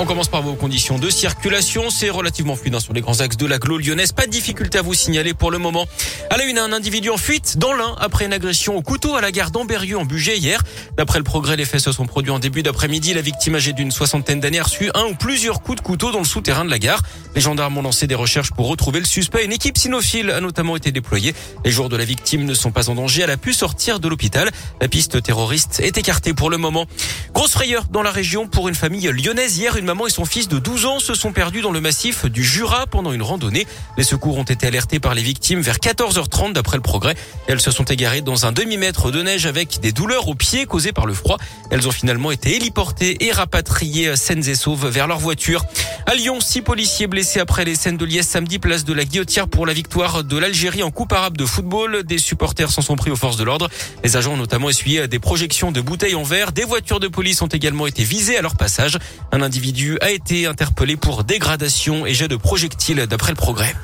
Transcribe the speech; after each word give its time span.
On 0.00 0.06
commence 0.06 0.28
par 0.28 0.42
vos 0.42 0.54
conditions 0.54 0.96
de 0.96 1.10
circulation. 1.10 1.90
C'est 1.90 2.08
relativement 2.08 2.54
fluide 2.54 2.76
hein, 2.76 2.80
sur 2.80 2.92
les 2.92 3.00
grands 3.00 3.18
axes 3.18 3.36
de 3.36 3.46
l'agglo 3.46 3.78
lyonnaise. 3.78 4.12
Pas 4.12 4.26
de 4.26 4.30
difficulté 4.30 4.78
à 4.78 4.82
vous 4.82 4.94
signaler 4.94 5.34
pour 5.34 5.50
le 5.50 5.58
moment. 5.58 5.88
À 6.30 6.36
la 6.36 6.44
une, 6.44 6.56
un 6.58 6.72
individu 6.72 7.10
en 7.10 7.16
fuite 7.16 7.58
dans 7.58 7.72
l'un 7.72 7.96
après 7.98 8.24
une 8.24 8.32
agression 8.32 8.76
au 8.76 8.82
couteau 8.82 9.16
à 9.16 9.20
la 9.20 9.32
gare 9.32 9.50
d'Amberieu 9.50 9.98
en 9.98 10.04
Bugey 10.04 10.38
hier. 10.38 10.62
D'après 10.96 11.18
le 11.18 11.24
progrès, 11.24 11.56
les 11.56 11.64
faits 11.64 11.80
se 11.80 11.90
sont 11.90 12.06
produits 12.06 12.30
en 12.30 12.38
début 12.38 12.62
d'après-midi. 12.62 13.12
La 13.12 13.22
victime 13.22 13.56
âgée 13.56 13.72
d'une 13.72 13.90
soixantaine 13.90 14.38
d'années 14.38 14.60
a 14.60 14.62
reçu 14.62 14.88
un 14.94 15.02
ou 15.02 15.16
plusieurs 15.16 15.62
coups 15.62 15.78
de 15.78 15.82
couteau 15.82 16.12
dans 16.12 16.20
le 16.20 16.24
souterrain 16.24 16.64
de 16.64 16.70
la 16.70 16.78
gare. 16.78 17.02
Les 17.34 17.40
gendarmes 17.40 17.76
ont 17.78 17.82
lancé 17.82 18.06
des 18.06 18.14
recherches 18.14 18.52
pour 18.52 18.68
retrouver 18.68 19.00
le 19.00 19.06
suspect. 19.06 19.44
Une 19.44 19.52
équipe 19.52 19.76
cynophile 19.76 20.30
a 20.30 20.40
notamment 20.40 20.76
été 20.76 20.92
déployée. 20.92 21.34
Les 21.64 21.72
jours 21.72 21.88
de 21.88 21.96
la 21.96 22.04
victime 22.04 22.44
ne 22.44 22.54
sont 22.54 22.70
pas 22.70 22.88
en 22.88 22.94
danger. 22.94 23.22
Elle 23.22 23.30
a 23.30 23.36
pu 23.36 23.52
sortir 23.52 23.98
de 23.98 24.06
l'hôpital. 24.06 24.48
La 24.80 24.86
piste 24.86 25.20
terroriste 25.24 25.80
est 25.80 25.98
écartée 25.98 26.34
pour 26.34 26.50
le 26.50 26.56
moment. 26.56 26.86
Grosse 27.34 27.52
frayeur 27.52 27.86
dans 27.90 28.02
la 28.02 28.12
région 28.12 28.46
pour 28.46 28.68
une 28.68 28.76
famille 28.76 29.08
lyonnaise. 29.08 29.58
Hier, 29.58 29.76
maman 29.88 30.06
et 30.06 30.10
son 30.10 30.26
fils 30.26 30.48
de 30.48 30.58
12 30.58 30.84
ans 30.84 30.98
se 30.98 31.14
sont 31.14 31.32
perdus 31.32 31.62
dans 31.62 31.72
le 31.72 31.80
massif 31.80 32.26
du 32.26 32.44
Jura 32.44 32.86
pendant 32.86 33.10
une 33.10 33.22
randonnée. 33.22 33.66
Les 33.96 34.04
secours 34.04 34.36
ont 34.36 34.42
été 34.42 34.66
alertés 34.66 35.00
par 35.00 35.14
les 35.14 35.22
victimes 35.22 35.62
vers 35.62 35.78
14h30 35.78 36.52
d'après 36.52 36.76
le 36.76 36.82
progrès. 36.82 37.14
Elles 37.46 37.62
se 37.62 37.70
sont 37.70 37.84
égarées 37.84 38.20
dans 38.20 38.44
un 38.44 38.52
demi-mètre 38.52 39.10
de 39.10 39.22
neige 39.22 39.46
avec 39.46 39.80
des 39.80 39.92
douleurs 39.92 40.28
aux 40.28 40.34
pieds 40.34 40.66
causées 40.66 40.92
par 40.92 41.06
le 41.06 41.14
froid. 41.14 41.38
Elles 41.70 41.88
ont 41.88 41.90
finalement 41.90 42.30
été 42.30 42.54
héliportées 42.54 43.24
et 43.24 43.32
rapatriées 43.32 44.14
saines 44.14 44.46
et 44.46 44.54
sauves 44.54 44.88
vers 44.88 45.06
leur 45.06 45.20
voiture. 45.20 45.64
À 46.04 46.14
Lyon, 46.14 46.40
six 46.40 46.60
policiers 46.60 47.06
blessés 47.06 47.40
après 47.40 47.64
les 47.64 47.74
scènes 47.74 47.96
de 47.96 48.04
Liesse 48.04 48.28
samedi, 48.28 48.58
place 48.58 48.84
de 48.84 48.92
la 48.92 49.04
Guillotière 49.04 49.48
pour 49.48 49.64
la 49.64 49.72
victoire 49.72 50.22
de 50.22 50.36
l'Algérie 50.36 50.82
en 50.82 50.90
Coupe 50.90 51.14
arabe 51.14 51.38
de 51.38 51.46
football. 51.46 52.02
Des 52.02 52.18
supporters 52.18 52.70
s'en 52.70 52.82
sont 52.82 52.96
pris 52.96 53.10
aux 53.10 53.16
forces 53.16 53.38
de 53.38 53.44
l'ordre. 53.44 53.70
Les 54.04 54.18
agents 54.18 54.34
ont 54.34 54.36
notamment 54.36 54.68
essuyé 54.68 55.08
des 55.08 55.18
projections 55.18 55.72
de 55.72 55.80
bouteilles 55.80 56.14
en 56.14 56.24
verre. 56.24 56.52
Des 56.52 56.64
voitures 56.64 57.00
de 57.00 57.08
police 57.08 57.40
ont 57.40 57.46
également 57.46 57.86
été 57.86 58.04
visées 58.04 58.36
à 58.36 58.42
leur 58.42 58.56
passage. 58.56 58.98
Un 59.32 59.40
individu 59.40 59.77
a 60.00 60.10
été 60.10 60.46
interpellé 60.46 60.96
pour 60.96 61.22
dégradation 61.22 62.04
et 62.04 62.12
jet 62.12 62.26
de 62.26 62.36
projectiles 62.36 63.06
d'après 63.06 63.30
le 63.30 63.36
progrès. 63.36 63.74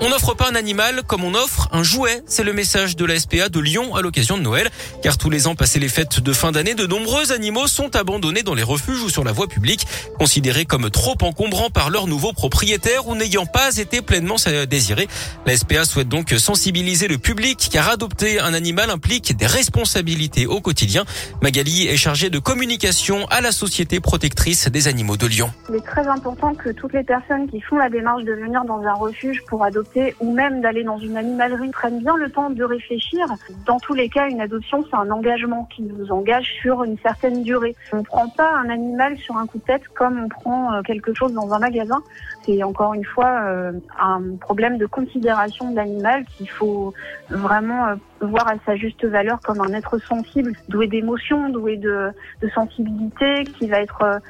On 0.00 0.10
n'offre 0.10 0.34
pas 0.34 0.48
un 0.48 0.54
animal 0.54 1.02
comme 1.02 1.24
on 1.24 1.34
offre 1.34 1.68
un 1.72 1.82
jouet. 1.82 2.22
C'est 2.26 2.44
le 2.44 2.52
message 2.52 2.94
de 2.94 3.04
la 3.04 3.18
SPA 3.18 3.48
de 3.48 3.58
Lyon 3.58 3.96
à 3.96 4.00
l'occasion 4.00 4.38
de 4.38 4.42
Noël. 4.42 4.70
Car 5.02 5.18
tous 5.18 5.28
les 5.28 5.48
ans, 5.48 5.56
passé 5.56 5.80
les 5.80 5.88
fêtes 5.88 6.20
de 6.20 6.32
fin 6.32 6.52
d'année, 6.52 6.74
de 6.74 6.86
nombreux 6.86 7.32
animaux 7.32 7.66
sont 7.66 7.96
abandonnés 7.96 8.44
dans 8.44 8.54
les 8.54 8.62
refuges 8.62 9.02
ou 9.02 9.08
sur 9.08 9.24
la 9.24 9.32
voie 9.32 9.48
publique, 9.48 9.88
considérés 10.16 10.66
comme 10.66 10.88
trop 10.90 11.16
encombrants 11.22 11.70
par 11.70 11.90
leurs 11.90 12.06
nouveaux 12.06 12.32
propriétaires 12.32 13.08
ou 13.08 13.16
n'ayant 13.16 13.44
pas 13.44 13.76
été 13.76 14.00
pleinement 14.00 14.36
désirés. 14.70 15.08
La 15.46 15.56
SPA 15.56 15.84
souhaite 15.84 16.08
donc 16.08 16.30
sensibiliser 16.30 17.08
le 17.08 17.18
public 17.18 17.68
car 17.72 17.88
adopter 17.88 18.38
un 18.38 18.54
animal 18.54 18.90
implique 18.90 19.36
des 19.36 19.46
responsabilités 19.46 20.46
au 20.46 20.60
quotidien. 20.60 21.06
Magali 21.42 21.88
est 21.88 21.96
chargée 21.96 22.30
de 22.30 22.38
communication 22.38 23.26
à 23.30 23.40
la 23.40 23.50
Société 23.50 23.98
protectrice 23.98 24.68
des 24.68 24.86
animaux 24.86 25.16
de 25.16 25.26
Lyon. 25.26 25.50
Il 25.68 25.74
est 25.74 25.80
très 25.80 26.06
important 26.06 26.54
que 26.54 26.70
toutes 26.70 26.92
les 26.92 27.02
personnes 27.02 27.50
qui 27.50 27.60
font 27.62 27.78
la 27.78 27.90
démarche 27.90 28.22
de 28.22 28.32
venir 28.32 28.62
dans 28.64 28.80
un 28.82 28.94
refuge 28.94 29.42
pour 29.48 29.64
adopter 29.64 29.87
ou 30.20 30.32
même 30.32 30.60
d'aller 30.60 30.84
dans 30.84 30.98
une 30.98 31.16
animalerie 31.16 31.70
prennent 31.70 32.00
bien 32.00 32.16
le 32.16 32.30
temps 32.30 32.50
de 32.50 32.64
réfléchir. 32.64 33.26
Dans 33.66 33.78
tous 33.78 33.94
les 33.94 34.08
cas, 34.08 34.28
une 34.28 34.40
adoption, 34.40 34.84
c'est 34.88 34.96
un 34.96 35.10
engagement 35.10 35.68
qui 35.74 35.82
nous 35.82 36.12
engage 36.12 36.46
sur 36.60 36.84
une 36.84 36.98
certaine 36.98 37.42
durée. 37.42 37.74
On 37.92 37.98
ne 37.98 38.02
prend 38.02 38.28
pas 38.28 38.54
un 38.56 38.68
animal 38.68 39.16
sur 39.18 39.36
un 39.36 39.46
coup 39.46 39.58
de 39.58 39.64
tête 39.64 39.88
comme 39.94 40.20
on 40.24 40.28
prend 40.28 40.72
euh, 40.72 40.82
quelque 40.82 41.14
chose 41.14 41.32
dans 41.32 41.52
un 41.52 41.58
magasin. 41.58 42.02
C'est 42.44 42.62
encore 42.62 42.94
une 42.94 43.04
fois 43.04 43.40
euh, 43.42 43.72
un 44.00 44.36
problème 44.40 44.78
de 44.78 44.86
considération 44.86 45.70
de 45.70 45.76
l'animal 45.76 46.24
qu'il 46.24 46.48
faut 46.48 46.94
vraiment 47.28 47.86
euh, 47.86 47.94
voir 48.20 48.48
à 48.48 48.54
sa 48.64 48.76
juste 48.76 49.04
valeur 49.04 49.40
comme 49.40 49.60
un 49.60 49.72
être 49.74 49.98
sensible, 49.98 50.52
doué 50.68 50.86
d'émotions, 50.86 51.48
doué 51.50 51.76
de, 51.76 52.10
sensibilité, 52.54 53.44
qui 53.44 53.68
va 53.68 53.80
être 53.80 54.20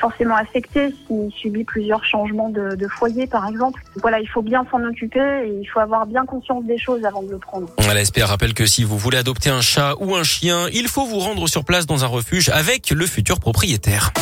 forcément 0.00 0.34
affecté 0.34 0.92
s'il 1.06 1.30
subit 1.30 1.62
plusieurs 1.62 2.04
changements 2.04 2.48
de 2.48 2.88
foyer, 2.88 3.28
par 3.28 3.46
exemple. 3.46 3.82
Voilà, 4.00 4.18
il 4.18 4.26
faut 4.28 4.42
bien 4.42 4.66
s'en 4.70 4.82
occuper 4.82 5.05
il 5.14 5.66
faut 5.72 5.80
avoir 5.80 6.06
bien 6.06 6.24
conscience 6.24 6.64
des 6.64 6.78
choses 6.78 7.04
avant 7.04 7.22
de 7.22 7.30
le 7.30 7.38
prendre. 7.38 7.68
La 7.78 7.94
rappelle 8.26 8.54
que 8.54 8.66
si 8.66 8.84
vous 8.84 8.98
voulez 8.98 9.18
adopter 9.18 9.50
un 9.50 9.60
chat 9.60 9.94
ou 10.00 10.14
un 10.14 10.24
chien, 10.24 10.68
il 10.72 10.88
faut 10.88 11.06
vous 11.06 11.18
rendre 11.18 11.48
sur 11.48 11.64
place 11.64 11.86
dans 11.86 12.04
un 12.04 12.08
refuge 12.08 12.48
avec 12.50 12.90
le 12.90 13.06
futur 13.06 13.40
propriétaire. 13.40 14.12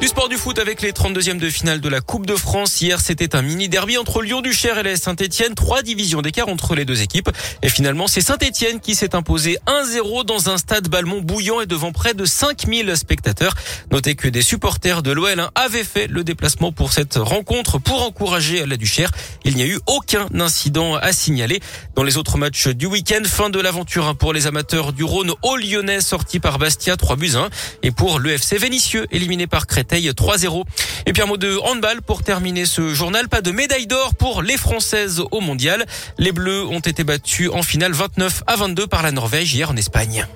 Du 0.00 0.06
sport 0.06 0.28
du 0.28 0.36
foot 0.36 0.60
avec 0.60 0.80
les 0.80 0.92
32e 0.92 1.38
de 1.38 1.50
finale 1.50 1.80
de 1.80 1.88
la 1.88 2.00
Coupe 2.00 2.24
de 2.24 2.36
France. 2.36 2.80
Hier, 2.80 3.00
c'était 3.00 3.34
un 3.34 3.42
mini 3.42 3.68
derby 3.68 3.98
entre 3.98 4.22
Lyon-Duchère 4.22 4.78
et 4.78 4.84
la 4.84 4.94
Saint-Etienne. 4.94 5.56
Trois 5.56 5.82
divisions 5.82 6.22
d'écart 6.22 6.48
entre 6.48 6.76
les 6.76 6.84
deux 6.84 7.02
équipes. 7.02 7.30
Et 7.62 7.68
finalement, 7.68 8.06
c'est 8.06 8.20
Saint-Etienne 8.20 8.78
qui 8.78 8.94
s'est 8.94 9.16
imposé 9.16 9.58
1-0 9.66 10.24
dans 10.24 10.50
un 10.50 10.56
stade 10.56 10.86
Balmont 10.88 11.20
bouillant 11.20 11.60
et 11.60 11.66
devant 11.66 11.90
près 11.90 12.14
de 12.14 12.24
5000 12.24 12.96
spectateurs. 12.96 13.56
Notez 13.90 14.14
que 14.14 14.28
des 14.28 14.40
supporters 14.42 15.02
de 15.02 15.10
l'OL 15.10 15.48
avaient 15.56 15.82
fait 15.82 16.06
le 16.06 16.22
déplacement 16.22 16.70
pour 16.70 16.92
cette 16.92 17.16
rencontre 17.16 17.78
pour 17.78 18.04
encourager 18.04 18.66
la 18.66 18.76
Duchère. 18.76 19.10
Il 19.44 19.56
n'y 19.56 19.62
a 19.62 19.66
eu 19.66 19.80
aucun 19.88 20.28
incident 20.32 20.94
à 20.94 21.10
signaler. 21.10 21.58
Dans 21.96 22.04
les 22.04 22.18
autres 22.18 22.38
matchs 22.38 22.68
du 22.68 22.86
week-end, 22.86 23.22
fin 23.24 23.50
de 23.50 23.58
l'aventure 23.58 24.06
hein, 24.06 24.14
pour 24.14 24.32
les 24.32 24.46
amateurs 24.46 24.92
du 24.92 25.02
Rhône 25.02 25.32
au 25.42 25.56
Lyonnais 25.56 26.00
sorti 26.00 26.38
par 26.38 26.60
Bastia 26.60 26.96
3 26.96 27.16
buts 27.16 27.32
1 27.34 27.48
et 27.82 27.90
pour 27.90 28.20
l'EFC 28.20 28.58
Vénitieux 28.58 29.08
éliminé 29.10 29.48
par 29.48 29.66
Crête 29.88 30.04
3-0. 30.04 30.64
Et 31.06 31.12
puis 31.12 31.22
un 31.22 31.26
mot 31.26 31.36
de 31.36 31.56
handball 31.58 32.02
pour 32.02 32.22
terminer 32.22 32.66
ce 32.66 32.92
journal. 32.94 33.28
Pas 33.28 33.40
de 33.40 33.50
médaille 33.50 33.86
d'or 33.86 34.14
pour 34.14 34.42
les 34.42 34.56
Françaises 34.56 35.22
au 35.30 35.40
mondial. 35.40 35.86
Les 36.18 36.32
Bleus 36.32 36.66
ont 36.66 36.80
été 36.80 37.04
battus 37.04 37.50
en 37.52 37.62
finale 37.62 37.92
29 37.92 38.42
à 38.46 38.56
22 38.56 38.86
par 38.86 39.02
la 39.02 39.10
Norvège 39.10 39.54
hier 39.54 39.70
en 39.70 39.76
Espagne. 39.76 40.26